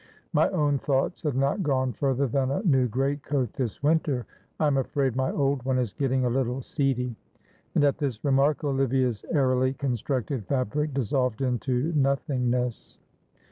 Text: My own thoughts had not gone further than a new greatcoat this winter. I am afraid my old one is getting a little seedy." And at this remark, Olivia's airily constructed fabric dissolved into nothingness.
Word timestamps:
My 0.33 0.49
own 0.49 0.79
thoughts 0.79 1.21
had 1.21 1.35
not 1.35 1.61
gone 1.61 1.93
further 1.93 2.25
than 2.25 2.49
a 2.49 2.63
new 2.63 2.87
greatcoat 2.87 3.53
this 3.53 3.83
winter. 3.83 4.25
I 4.59 4.65
am 4.65 4.77
afraid 4.77 5.15
my 5.15 5.29
old 5.31 5.61
one 5.61 5.77
is 5.77 5.93
getting 5.93 6.25
a 6.25 6.29
little 6.31 6.59
seedy." 6.63 7.15
And 7.75 7.83
at 7.83 7.99
this 7.99 8.25
remark, 8.25 8.63
Olivia's 8.63 9.23
airily 9.31 9.73
constructed 9.73 10.47
fabric 10.47 10.95
dissolved 10.95 11.41
into 11.43 11.93
nothingness. 11.95 12.97